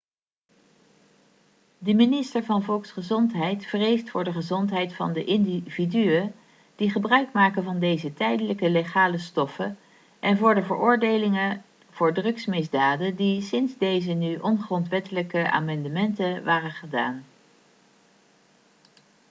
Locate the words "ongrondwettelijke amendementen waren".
14.37-16.71